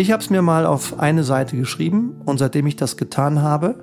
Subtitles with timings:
[0.00, 3.74] Ich habe es mir mal auf eine Seite geschrieben und seitdem ich das getan habe,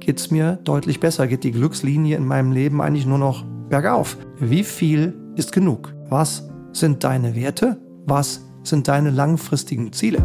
[0.00, 4.18] geht es mir deutlich besser, geht die Glückslinie in meinem Leben eigentlich nur noch bergauf.
[4.38, 5.94] Wie viel ist genug?
[6.10, 7.80] Was sind deine Werte?
[8.04, 10.18] Was sind deine langfristigen Ziele?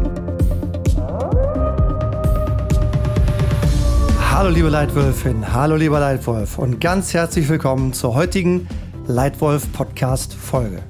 [4.30, 8.68] Hallo liebe Leitwölfin, hallo lieber Leitwolf und ganz herzlich willkommen zur heutigen
[9.06, 10.82] Leitwolf Podcast Folge.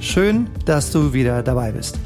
[0.00, 2.00] Schön, dass du wieder dabei bist.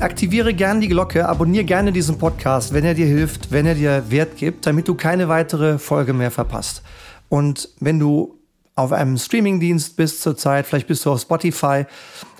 [0.00, 4.10] Aktiviere gerne die Glocke, abonniere gerne diesen Podcast, wenn er dir hilft, wenn er dir
[4.10, 6.82] Wert gibt, damit du keine weitere Folge mehr verpasst.
[7.28, 8.38] Und wenn du
[8.74, 11.84] auf einem Streamingdienst bist zurzeit, vielleicht bist du auf Spotify,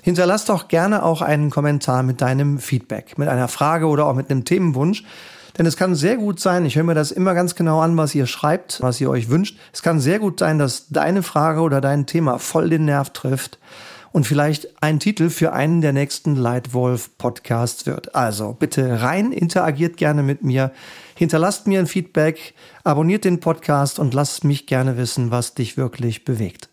[0.01, 4.29] hinterlass doch gerne auch einen Kommentar mit deinem Feedback, mit einer Frage oder auch mit
[4.29, 5.03] einem Themenwunsch.
[5.57, 8.15] Denn es kann sehr gut sein, ich höre mir das immer ganz genau an, was
[8.15, 9.57] ihr schreibt, was ihr euch wünscht.
[9.71, 13.59] Es kann sehr gut sein, dass deine Frage oder dein Thema voll den Nerv trifft
[14.13, 18.15] und vielleicht ein Titel für einen der nächsten Lightwolf Podcasts wird.
[18.15, 20.71] Also bitte rein, interagiert gerne mit mir,
[21.15, 26.25] hinterlasst mir ein Feedback, abonniert den Podcast und lasst mich gerne wissen, was dich wirklich
[26.25, 26.69] bewegt.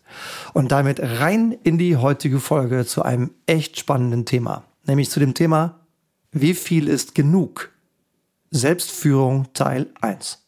[0.53, 5.33] Und damit rein in die heutige Folge zu einem echt spannenden Thema, nämlich zu dem
[5.33, 5.79] Thema,
[6.31, 7.71] wie viel ist genug?
[8.51, 10.45] Selbstführung Teil 1.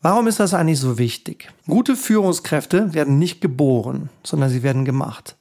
[0.00, 1.52] Warum ist das eigentlich so wichtig?
[1.66, 5.36] Gute Führungskräfte werden nicht geboren, sondern sie werden gemacht.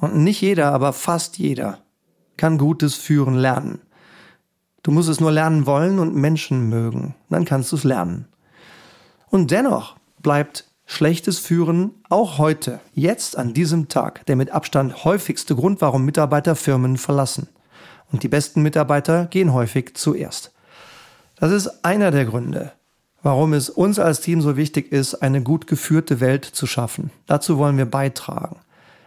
[0.00, 1.78] Und nicht jeder, aber fast jeder
[2.36, 3.80] kann gutes Führen lernen.
[4.82, 7.14] Du musst es nur lernen wollen und Menschen mögen.
[7.28, 8.26] Dann kannst du es lernen.
[9.28, 15.54] Und dennoch bleibt schlechtes Führen auch heute, jetzt an diesem Tag, der mit Abstand häufigste
[15.54, 17.48] Grund, warum Mitarbeiter Firmen verlassen.
[18.10, 20.52] Und die besten Mitarbeiter gehen häufig zuerst.
[21.36, 22.72] Das ist einer der Gründe,
[23.22, 27.10] warum es uns als Team so wichtig ist, eine gut geführte Welt zu schaffen.
[27.26, 28.56] Dazu wollen wir beitragen.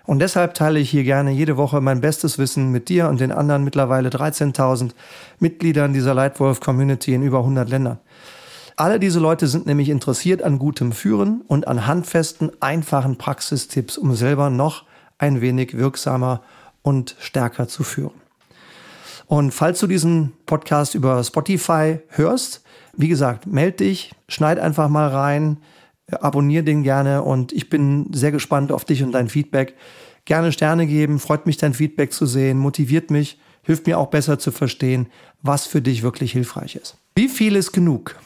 [0.06, 3.32] Und deshalb teile ich hier gerne jede Woche mein bestes Wissen mit dir und den
[3.32, 4.92] anderen mittlerweile 13.000
[5.40, 8.00] Mitgliedern dieser Lightwolf Community in über 100 Ländern.
[8.76, 14.16] Alle diese Leute sind nämlich interessiert an gutem Führen und an handfesten, einfachen Praxistipps, um
[14.16, 14.84] selber noch
[15.20, 16.42] ein wenig wirksamer
[16.82, 18.24] und stärker zu führen.
[19.28, 22.62] Und falls du diesen Podcast über Spotify hörst,
[22.96, 25.58] wie gesagt, meld dich, schneid einfach mal rein,
[26.12, 29.76] abonniere den gerne und ich bin sehr gespannt auf dich und dein Feedback.
[30.26, 34.40] Gerne Sterne geben, freut mich dein Feedback zu sehen, motiviert mich, hilft mir auch besser
[34.40, 35.08] zu verstehen,
[35.42, 36.98] was für dich wirklich hilfreich ist.
[37.16, 38.20] Wie viel ist genug?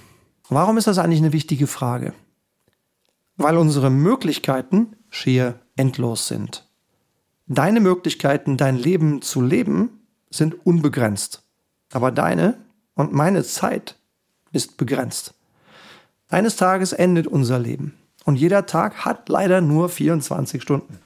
[0.50, 2.14] Warum ist das eigentlich eine wichtige Frage?
[3.36, 6.68] Weil unsere Möglichkeiten schier endlos sind.
[7.48, 11.44] Deine Möglichkeiten, dein Leben zu leben, sind unbegrenzt.
[11.92, 12.58] Aber deine
[12.94, 13.96] und meine Zeit
[14.52, 15.34] ist begrenzt.
[16.30, 17.94] Eines Tages endet unser Leben
[18.26, 21.00] und jeder Tag hat leider nur 24 Stunden.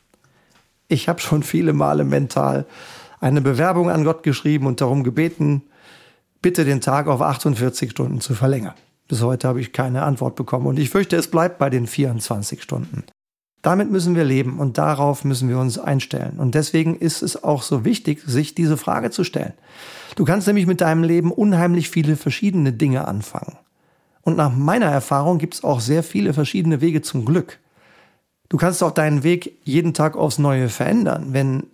[0.87, 2.65] Ich habe schon viele Male mental
[3.19, 5.61] eine Bewerbung an Gott geschrieben und darum gebeten,
[6.41, 8.73] bitte den Tag auf 48 Stunden zu verlängern.
[9.07, 12.63] Bis heute habe ich keine Antwort bekommen und ich fürchte, es bleibt bei den 24
[12.63, 13.03] Stunden.
[13.61, 16.39] Damit müssen wir leben und darauf müssen wir uns einstellen.
[16.39, 19.53] Und deswegen ist es auch so wichtig, sich diese Frage zu stellen.
[20.15, 23.57] Du kannst nämlich mit deinem Leben unheimlich viele verschiedene Dinge anfangen.
[24.23, 27.59] Und nach meiner Erfahrung gibt es auch sehr viele verschiedene Wege zum Glück.
[28.49, 31.67] Du kannst auch deinen Weg jeden Tag aufs Neue verändern, wenn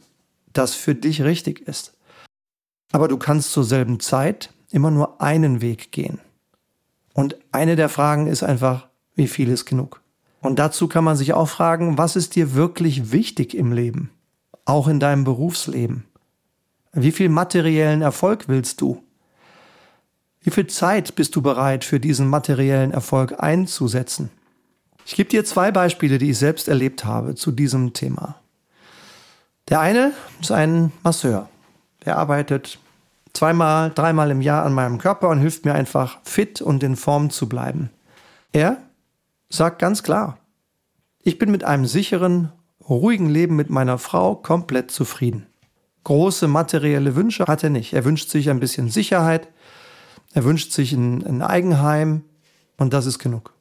[0.53, 1.93] das für dich richtig ist.
[2.91, 6.19] Aber du kannst zur selben Zeit immer nur einen Weg gehen.
[7.13, 10.01] Und eine der Fragen ist einfach, wie viel ist genug?
[10.41, 14.11] Und dazu kann man sich auch fragen, was ist dir wirklich wichtig im Leben?
[14.65, 16.05] Auch in deinem Berufsleben?
[16.93, 19.03] Wie viel materiellen Erfolg willst du?
[20.47, 24.29] Wie viel Zeit bist du bereit für diesen materiellen Erfolg einzusetzen?
[25.05, 28.35] Ich gebe dir zwei Beispiele, die ich selbst erlebt habe zu diesem Thema.
[29.67, 31.49] Der eine ist ein Masseur.
[32.05, 32.79] Der arbeitet
[33.33, 37.29] zweimal, dreimal im Jahr an meinem Körper und hilft mir einfach fit und in Form
[37.29, 37.89] zu bleiben.
[38.53, 38.77] Er
[39.49, 40.37] sagt ganz klar,
[41.23, 42.53] ich bin mit einem sicheren,
[42.87, 45.45] ruhigen Leben mit meiner Frau komplett zufrieden.
[46.05, 47.91] Große materielle Wünsche hat er nicht.
[47.91, 49.49] Er wünscht sich ein bisschen Sicherheit,
[50.37, 52.21] er wünscht sich ein, ein Eigenheim
[52.77, 53.53] und das ist genug.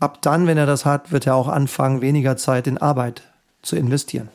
[0.00, 3.22] Ab dann, wenn er das hat, wird er auch anfangen, weniger Zeit in Arbeit
[3.62, 4.28] zu investieren.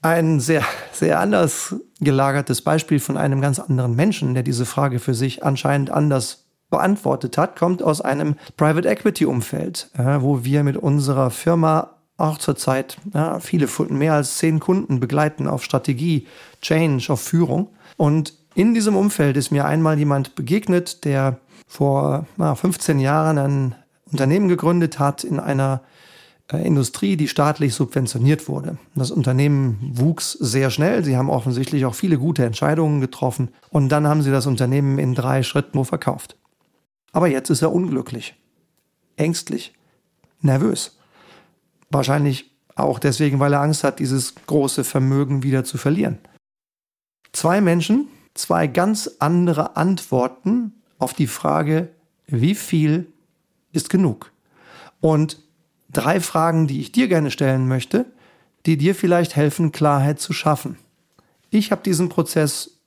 [0.00, 0.62] Ein sehr,
[0.92, 5.90] sehr anders gelagertes Beispiel von einem ganz anderen Menschen, der diese Frage für sich anscheinend
[5.90, 12.38] anders beantwortet hat, kommt aus einem Private Equity Umfeld, wo wir mit unserer Firma auch
[12.38, 16.28] zurzeit ja, viele, mehr als zehn Kunden begleiten auf Strategie,
[16.62, 17.70] Change, auf Führung.
[17.96, 23.74] Und in diesem Umfeld ist mir einmal jemand begegnet, der vor na, 15 Jahren ein
[24.10, 25.82] Unternehmen gegründet hat in einer
[26.52, 28.78] äh, Industrie, die staatlich subventioniert wurde.
[28.94, 31.04] Das Unternehmen wuchs sehr schnell.
[31.04, 33.50] Sie haben offensichtlich auch viele gute Entscheidungen getroffen.
[33.70, 36.36] Und dann haben sie das Unternehmen in drei Schritten nur verkauft.
[37.12, 38.34] Aber jetzt ist er unglücklich,
[39.16, 39.74] ängstlich,
[40.40, 40.98] nervös.
[41.90, 46.18] Wahrscheinlich auch deswegen, weil er Angst hat, dieses große Vermögen wieder zu verlieren.
[47.32, 48.08] Zwei Menschen,
[48.42, 51.88] zwei ganz andere Antworten auf die Frage,
[52.26, 53.06] wie viel
[53.72, 54.32] ist genug?
[55.00, 55.38] Und
[55.92, 58.06] drei Fragen, die ich dir gerne stellen möchte,
[58.66, 60.76] die dir vielleicht helfen, Klarheit zu schaffen.
[61.50, 62.78] Ich habe diesen Prozess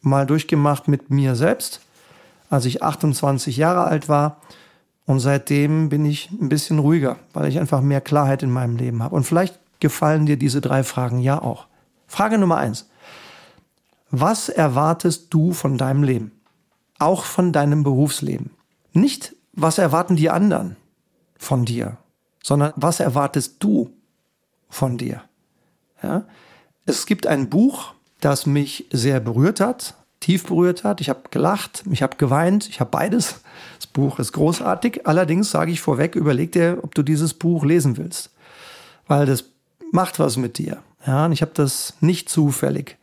[0.00, 1.80] mal durchgemacht mit mir selbst,
[2.50, 4.40] als ich 28 Jahre alt war.
[5.06, 9.02] Und seitdem bin ich ein bisschen ruhiger, weil ich einfach mehr Klarheit in meinem Leben
[9.02, 9.14] habe.
[9.14, 11.66] Und vielleicht gefallen dir diese drei Fragen ja auch.
[12.06, 12.88] Frage Nummer eins.
[14.16, 16.30] Was erwartest du von deinem Leben?
[17.00, 18.50] Auch von deinem Berufsleben.
[18.92, 20.76] Nicht, was erwarten die anderen
[21.36, 21.96] von dir,
[22.40, 23.90] sondern was erwartest du
[24.68, 25.22] von dir?
[26.00, 26.26] Ja?
[26.86, 31.00] Es gibt ein Buch, das mich sehr berührt hat, tief berührt hat.
[31.00, 33.40] Ich habe gelacht, ich habe geweint, ich habe beides.
[33.78, 35.08] Das Buch ist großartig.
[35.08, 38.30] Allerdings sage ich vorweg, überleg dir, ob du dieses Buch lesen willst,
[39.08, 39.46] weil das
[39.90, 40.84] macht was mit dir.
[41.04, 42.96] Ja, und ich habe das nicht zufällig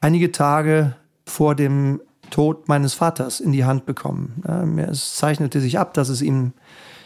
[0.00, 0.94] einige Tage
[1.26, 2.00] vor dem
[2.30, 4.42] Tod meines Vaters in die Hand bekommen.
[4.90, 6.52] Es zeichnete sich ab, dass es ihm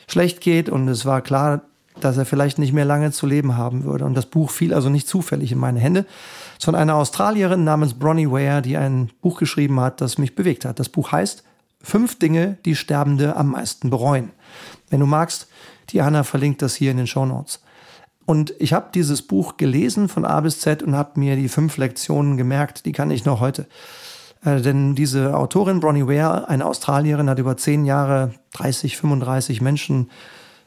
[0.08, 1.62] schlecht geht und es war klar,
[2.00, 4.04] dass er vielleicht nicht mehr lange zu leben haben würde.
[4.04, 6.06] Und das Buch fiel also nicht zufällig in meine Hände,
[6.58, 10.80] sondern einer Australierin namens Bronnie Ware, die ein Buch geschrieben hat, das mich bewegt hat.
[10.80, 11.44] Das Buch heißt
[11.84, 14.30] Fünf Dinge, die Sterbende am meisten bereuen.
[14.88, 15.48] Wenn du magst,
[15.90, 17.60] Diana verlinkt das hier in den Show Notes.
[18.32, 21.76] Und ich habe dieses Buch gelesen von A bis Z und habe mir die fünf
[21.76, 23.67] Lektionen gemerkt, die kann ich noch heute.
[24.43, 30.11] Äh, denn diese Autorin Bronnie Ware, eine Australierin, hat über zehn Jahre 30, 35 Menschen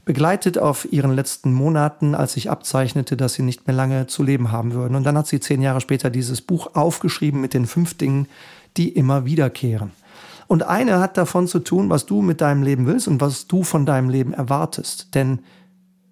[0.06, 4.52] begleitet auf ihren letzten Monaten, als sich abzeichnete, dass sie nicht mehr lange zu leben
[4.52, 4.94] haben würden.
[4.94, 8.28] Und dann hat sie zehn Jahre später dieses Buch aufgeschrieben mit den fünf Dingen,
[8.78, 9.92] die immer wiederkehren.
[10.46, 13.64] Und eine hat davon zu tun, was du mit deinem Leben willst und was du
[13.64, 15.16] von deinem Leben erwartest.
[15.16, 15.40] Denn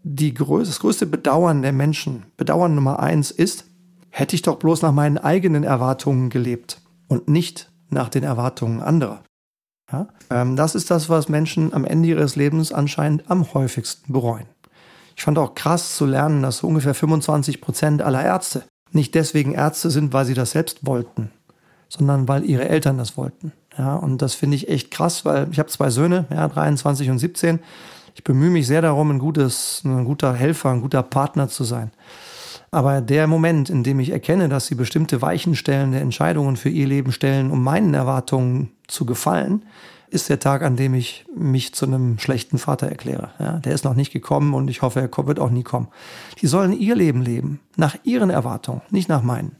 [0.03, 3.65] die größte, das größte Bedauern der Menschen, Bedauern Nummer eins ist,
[4.09, 9.23] hätte ich doch bloß nach meinen eigenen Erwartungen gelebt und nicht nach den Erwartungen anderer.
[9.91, 10.07] Ja?
[10.29, 14.45] Ähm, das ist das, was Menschen am Ende ihres Lebens anscheinend am häufigsten bereuen.
[15.15, 19.53] Ich fand auch krass zu lernen, dass so ungefähr 25 Prozent aller Ärzte nicht deswegen
[19.53, 21.31] Ärzte sind, weil sie das selbst wollten,
[21.89, 23.51] sondern weil ihre Eltern das wollten.
[23.77, 27.17] Ja, und das finde ich echt krass, weil ich habe zwei Söhne, ja, 23 und
[27.17, 27.59] 17.
[28.15, 31.91] Ich bemühe mich sehr darum, ein, gutes, ein guter Helfer, ein guter Partner zu sein.
[32.71, 37.11] Aber der Moment, in dem ich erkenne, dass sie bestimmte weichenstellende Entscheidungen für ihr Leben
[37.11, 39.63] stellen, um meinen Erwartungen zu gefallen,
[40.09, 43.31] ist der Tag, an dem ich mich zu einem schlechten Vater erkläre.
[43.39, 45.87] Ja, der ist noch nicht gekommen und ich hoffe, er wird auch nie kommen.
[46.41, 49.55] Die sollen ihr Leben leben, nach ihren Erwartungen, nicht nach meinen.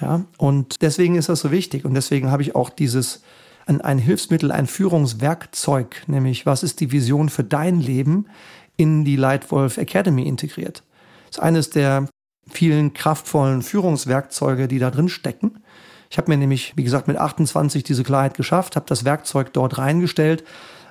[0.00, 3.22] Ja, und deswegen ist das so wichtig und deswegen habe ich auch dieses
[3.66, 8.26] ein, ein Hilfsmittel, ein Führungswerkzeug, nämlich was ist die Vision für dein Leben
[8.76, 10.82] in die Lightwolf Academy integriert.
[11.26, 12.08] Das ist eines der
[12.48, 15.62] vielen kraftvollen Führungswerkzeuge, die da drin stecken.
[16.10, 19.78] Ich habe mir nämlich, wie gesagt, mit 28 diese Klarheit geschafft, habe das Werkzeug dort
[19.78, 20.44] reingestellt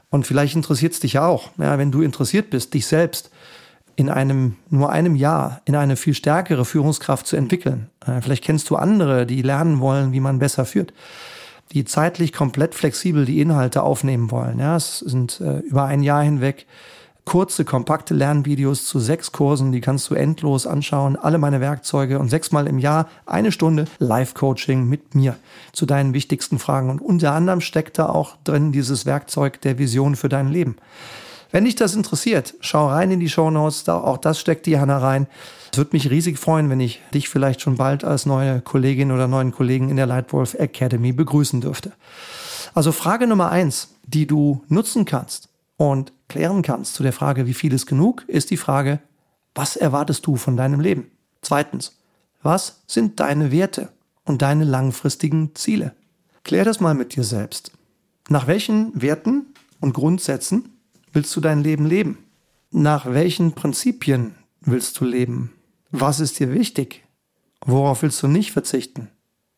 [0.10, 1.51] und vielleicht interessiert es dich ja auch.
[1.57, 3.31] Ja, wenn du interessiert bist, dich selbst
[3.95, 7.89] in einem nur einem Jahr in eine viel stärkere Führungskraft zu entwickeln.
[8.06, 10.94] Äh, vielleicht kennst du andere, die lernen wollen, wie man besser führt,
[11.72, 14.60] die zeitlich komplett flexibel die Inhalte aufnehmen wollen.
[14.60, 16.66] Ja, es sind äh, über ein Jahr hinweg
[17.26, 22.30] kurze, kompakte Lernvideos zu sechs Kursen, die kannst du endlos anschauen, alle meine Werkzeuge und
[22.30, 25.36] sechsmal im Jahr eine Stunde Live-Coaching mit mir
[25.74, 26.90] zu deinen wichtigsten Fragen.
[26.90, 30.78] Und unter anderem steckt da auch drin dieses Werkzeug der Vision für dein Leben.
[31.52, 34.80] Wenn dich das interessiert, schau rein in die Show Notes, da auch das steckt die
[34.80, 35.28] Hanna rein.
[35.71, 39.28] Es würde mich riesig freuen, wenn ich dich vielleicht schon bald als neue Kollegin oder
[39.28, 41.92] neuen Kollegen in der Lightwolf Academy begrüßen dürfte.
[42.73, 47.54] Also Frage Nummer eins, die du nutzen kannst, und klären kannst zu der Frage, wie
[47.54, 48.99] viel ist genug, ist die Frage,
[49.54, 51.11] was erwartest du von deinem Leben?
[51.42, 51.97] Zweitens,
[52.42, 53.90] was sind deine Werte
[54.23, 55.94] und deine langfristigen Ziele?
[56.44, 57.71] Klär das mal mit dir selbst.
[58.30, 59.47] Nach welchen Werten
[59.80, 60.75] und Grundsätzen
[61.16, 62.18] willst du dein Leben leben?
[62.72, 65.54] Nach welchen Prinzipien willst du leben?
[65.90, 67.04] Was ist dir wichtig?
[67.66, 69.07] Worauf willst du nicht verzichten?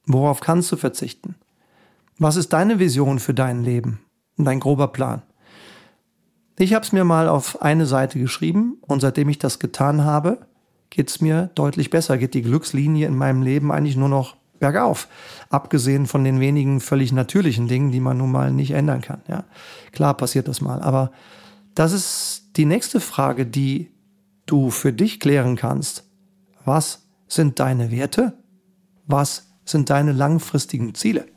[0.05, 1.35] Worauf kannst du verzichten?
[2.19, 3.99] Was ist deine Vision für dein Leben
[4.37, 5.23] dein grober Plan?
[6.59, 10.45] Ich habe es mir mal auf eine Seite geschrieben und seitdem ich das getan habe,
[10.91, 15.07] geht es mir deutlich besser, geht die Glückslinie in meinem Leben eigentlich nur noch bergauf.
[15.49, 19.21] Abgesehen von den wenigen völlig natürlichen Dingen, die man nun mal nicht ändern kann.
[19.27, 19.43] Ja,
[19.91, 20.81] klar passiert das mal.
[20.81, 21.11] Aber
[21.77, 23.91] das ist die nächste Frage, die
[24.47, 26.05] du für dich klären kannst,
[26.65, 28.33] was sind deine Werte,
[29.05, 31.27] was sind deine langfristigen Ziele.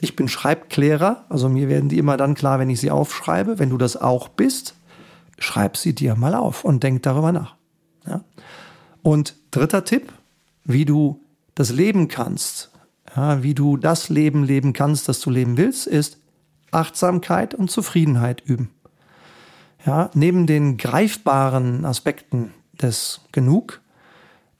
[0.00, 3.60] Ich bin Schreibklärer, also mir werden die immer dann klar, wenn ich sie aufschreibe.
[3.60, 4.74] Wenn du das auch bist,
[5.38, 7.54] schreib sie dir mal auf und denk darüber nach.
[8.08, 8.24] Ja?
[9.02, 10.12] Und dritter Tipp,
[10.64, 11.22] wie du
[11.54, 12.72] das leben kannst,
[13.14, 16.18] ja, wie du das Leben leben kannst, das du leben willst, ist
[16.72, 18.70] Achtsamkeit und Zufriedenheit üben.
[19.86, 23.80] Ja, neben den greifbaren Aspekten des Genug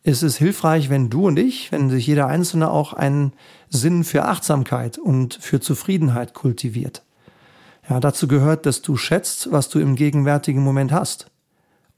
[0.02, 3.34] ist es hilfreich, wenn du und ich, wenn sich jeder Einzelne auch einen
[3.68, 7.02] Sinn für Achtsamkeit und für Zufriedenheit kultiviert.
[7.88, 11.30] Ja, dazu gehört, dass du schätzt, was du im gegenwärtigen Moment hast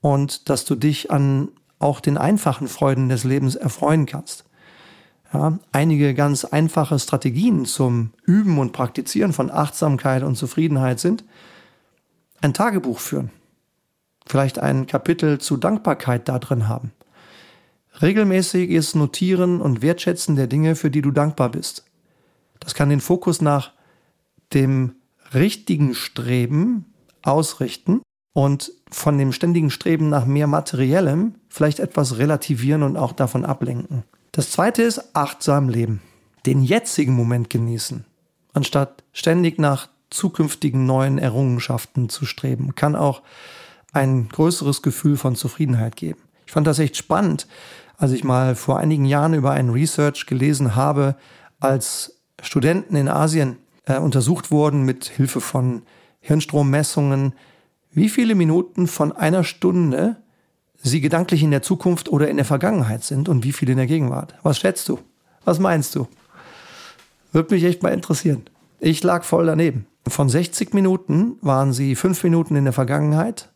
[0.00, 1.48] und dass du dich an
[1.78, 4.44] auch den einfachen Freuden des Lebens erfreuen kannst.
[5.32, 11.24] Ja, einige ganz einfache Strategien zum Üben und Praktizieren von Achtsamkeit und Zufriedenheit sind
[12.42, 13.30] ein Tagebuch führen,
[14.26, 16.92] vielleicht ein Kapitel zu Dankbarkeit da drin haben,
[18.02, 21.84] regelmäßiges Notieren und Wertschätzen der Dinge, für die du dankbar bist.
[22.60, 23.72] Das kann den Fokus nach
[24.52, 24.96] dem
[25.32, 26.86] richtigen Streben
[27.22, 28.02] ausrichten
[28.34, 34.04] und von dem ständigen Streben nach mehr Materiellem vielleicht etwas relativieren und auch davon ablenken.
[34.32, 36.00] Das zweite ist achtsam leben.
[36.46, 38.04] Den jetzigen Moment genießen,
[38.52, 43.22] anstatt ständig nach zukünftigen neuen Errungenschaften zu streben, kann auch
[43.92, 46.20] ein größeres Gefühl von Zufriedenheit geben.
[46.46, 47.46] Ich fand das echt spannend,
[47.96, 51.16] als ich mal vor einigen Jahren über einen Research gelesen habe,
[51.60, 55.82] als Studenten in Asien äh, untersucht wurden mit Hilfe von
[56.20, 57.34] Hirnstrommessungen,
[57.92, 60.16] wie viele Minuten von einer Stunde
[60.82, 63.86] sie gedanklich in der Zukunft oder in der Vergangenheit sind und wie viele in der
[63.86, 64.34] Gegenwart.
[64.42, 64.98] Was schätzt du?
[65.44, 66.08] Was meinst du?
[67.32, 68.42] Würde mich echt mal interessieren.
[68.80, 69.86] Ich lag voll daneben.
[70.06, 73.50] Von 60 Minuten waren sie fünf Minuten in der Vergangenheit,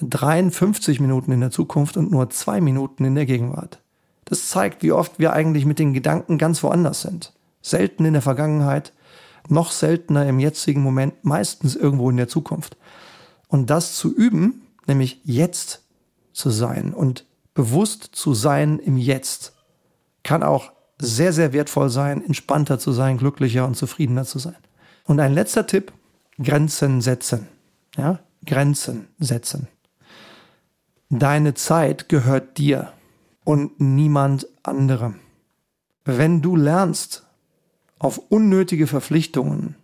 [0.00, 3.80] 53 Minuten in der Zukunft und nur zwei Minuten in der Gegenwart.
[4.24, 7.32] Das zeigt, wie oft wir eigentlich mit den Gedanken ganz woanders sind.
[7.62, 8.92] Selten in der Vergangenheit,
[9.48, 12.76] noch seltener im jetzigen Moment, meistens irgendwo in der Zukunft.
[13.48, 15.82] Und das zu üben, nämlich jetzt
[16.32, 19.54] zu sein und bewusst zu sein im Jetzt,
[20.22, 24.56] kann auch sehr, sehr wertvoll sein, entspannter zu sein, glücklicher und zufriedener zu sein.
[25.04, 25.92] Und ein letzter Tipp,
[26.42, 27.48] Grenzen setzen.
[27.96, 29.68] Ja, Grenzen setzen.
[31.10, 32.92] Deine Zeit gehört dir
[33.44, 35.16] und niemand anderem.
[36.04, 37.24] Wenn du lernst,
[37.98, 39.76] auf unnötige Verpflichtungen,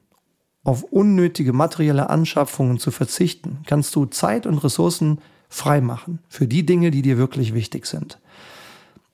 [0.65, 6.91] auf unnötige materielle Anschaffungen zu verzichten, kannst du Zeit und Ressourcen freimachen für die Dinge,
[6.91, 8.19] die dir wirklich wichtig sind.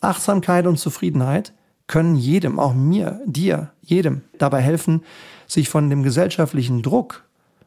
[0.01, 1.53] Achtsamkeit und Zufriedenheit
[1.93, 5.03] können jedem, auch mir, dir, jedem dabei helfen,
[5.47, 7.25] sich von dem gesellschaftlichen Druck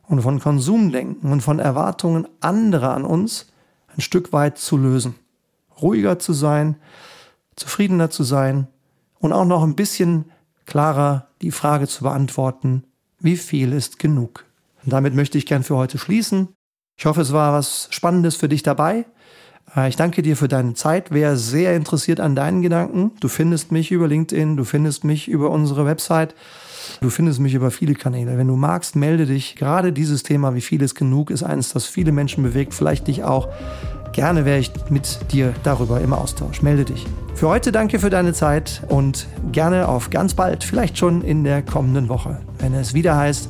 [0.07, 3.53] und von Konsumdenken und von Erwartungen anderer an uns
[3.95, 5.13] ein Stück weit zu lösen.
[5.79, 6.77] Ruhiger zu sein,
[7.55, 8.67] zufriedener zu sein
[9.19, 10.25] und auch noch ein bisschen
[10.65, 12.83] klarer die Frage zu beantworten,
[13.19, 14.45] wie viel ist genug?
[14.83, 16.47] Und damit möchte ich gern für heute schließen.
[16.97, 19.05] Ich hoffe, es war was Spannendes für dich dabei.
[19.75, 21.07] Äh, ich danke dir für deine Zeit.
[21.11, 25.49] Wer sehr interessiert an deinen Gedanken, du findest mich über LinkedIn, du findest mich über
[25.51, 26.35] unsere Website,
[27.01, 28.37] du findest mich über viele Kanäle.
[28.37, 29.55] Wenn du magst, melde dich.
[29.55, 33.23] Gerade dieses Thema, wie viel ist genug, ist eines, das viele Menschen bewegt, vielleicht dich
[33.23, 33.49] auch.
[34.13, 36.61] Gerne wäre ich mit dir darüber im Austausch.
[36.61, 37.05] Melde dich.
[37.33, 41.61] Für heute danke für deine Zeit und gerne auf ganz bald, vielleicht schon in der
[41.61, 43.49] kommenden Woche, wenn es wieder heißt,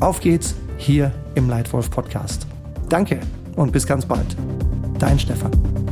[0.00, 2.46] auf geht's hier im Leitwolf Podcast.
[2.88, 3.20] Danke
[3.56, 4.36] und bis ganz bald.
[4.98, 5.85] Dein Stefan.